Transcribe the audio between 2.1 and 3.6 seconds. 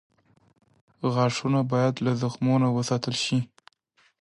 زخمونو وساتل شي.